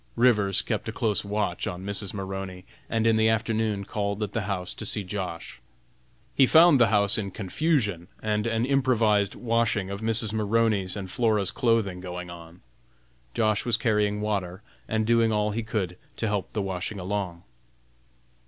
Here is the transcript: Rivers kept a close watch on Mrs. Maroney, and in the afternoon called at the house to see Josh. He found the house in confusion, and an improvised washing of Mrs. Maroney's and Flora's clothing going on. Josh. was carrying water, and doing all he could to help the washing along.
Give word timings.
Rivers 0.15 0.63
kept 0.63 0.89
a 0.89 0.91
close 0.91 1.23
watch 1.23 1.67
on 1.67 1.85
Mrs. 1.85 2.11
Maroney, 2.11 2.65
and 2.89 3.05
in 3.05 3.17
the 3.17 3.29
afternoon 3.29 3.85
called 3.85 4.23
at 4.23 4.33
the 4.33 4.41
house 4.49 4.73
to 4.73 4.83
see 4.83 5.03
Josh. 5.03 5.61
He 6.33 6.47
found 6.47 6.79
the 6.81 6.87
house 6.87 7.19
in 7.19 7.29
confusion, 7.29 8.07
and 8.19 8.47
an 8.47 8.65
improvised 8.65 9.35
washing 9.35 9.91
of 9.91 10.01
Mrs. 10.01 10.33
Maroney's 10.33 10.95
and 10.97 11.11
Flora's 11.11 11.51
clothing 11.51 11.99
going 11.99 12.31
on. 12.31 12.61
Josh. 13.35 13.63
was 13.63 13.77
carrying 13.77 14.21
water, 14.21 14.63
and 14.87 15.05
doing 15.05 15.31
all 15.31 15.51
he 15.51 15.61
could 15.61 15.97
to 16.17 16.25
help 16.25 16.51
the 16.53 16.63
washing 16.63 16.97
along. 16.99 17.43